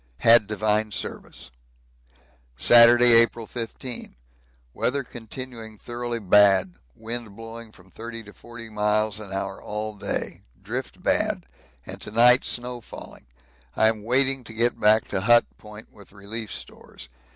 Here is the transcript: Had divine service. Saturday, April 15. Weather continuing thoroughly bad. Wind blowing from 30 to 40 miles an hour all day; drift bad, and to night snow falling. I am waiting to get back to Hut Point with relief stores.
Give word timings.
Had 0.25 0.47
divine 0.47 0.91
service. 0.91 1.51
Saturday, 2.57 3.13
April 3.13 3.45
15. 3.45 4.15
Weather 4.73 5.03
continuing 5.03 5.77
thoroughly 5.77 6.17
bad. 6.17 6.73
Wind 6.95 7.35
blowing 7.35 7.71
from 7.71 7.91
30 7.91 8.23
to 8.23 8.33
40 8.33 8.71
miles 8.71 9.19
an 9.19 9.31
hour 9.31 9.61
all 9.61 9.93
day; 9.93 10.41
drift 10.59 11.03
bad, 11.03 11.45
and 11.85 12.01
to 12.01 12.09
night 12.09 12.43
snow 12.43 12.81
falling. 12.81 13.27
I 13.75 13.89
am 13.89 14.01
waiting 14.01 14.43
to 14.45 14.53
get 14.53 14.79
back 14.79 15.07
to 15.09 15.21
Hut 15.21 15.45
Point 15.59 15.93
with 15.93 16.13
relief 16.13 16.51
stores. 16.51 17.07